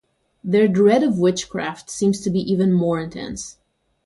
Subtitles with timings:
[0.43, 3.57] Their dread of witchcraft seems to be even more intense.